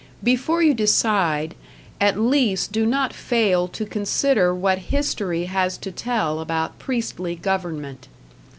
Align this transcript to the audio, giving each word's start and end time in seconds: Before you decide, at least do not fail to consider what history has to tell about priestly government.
Before 0.23 0.63
you 0.63 0.73
decide, 0.73 1.53
at 1.99 2.19
least 2.19 2.71
do 2.71 2.87
not 2.87 3.13
fail 3.13 3.67
to 3.67 3.85
consider 3.85 4.51
what 4.51 4.79
history 4.89 5.45
has 5.45 5.77
to 5.77 5.91
tell 5.91 6.39
about 6.39 6.79
priestly 6.79 7.35
government. 7.35 8.07